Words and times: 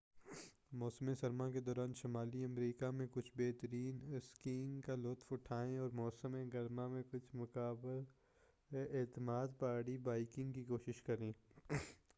موسم 0.73 1.13
سرما 1.15 1.49
کےدوران 1.51 1.91
شمالی 1.95 2.43
امریکہ 2.43 2.89
میں 2.91 3.07
کچھ 3.11 3.29
بہترین 3.35 3.99
اسکیینگ 4.15 4.81
کا 4.81 4.95
لطف 4.95 5.31
اٹھائیں 5.33 5.77
اور 5.77 5.89
موسم 5.93 6.35
گرما 6.53 6.87
میں 6.87 7.03
کچھ 7.11 7.35
قابل 7.53 8.03
اعتماد 8.71 9.59
پہاڑی 9.59 9.97
بائیکنگ 10.03 10.51
کی 10.51 10.63
کوشش 10.65 11.01
کریں 11.01 11.31